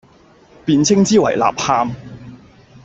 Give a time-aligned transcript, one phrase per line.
[0.65, 1.87] 便稱之爲《吶喊》。